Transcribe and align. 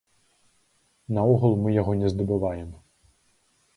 Наогул, 1.17 1.53
мы 1.65 1.75
яго 1.81 1.93
не 2.01 2.07
здабываем. 2.15 2.69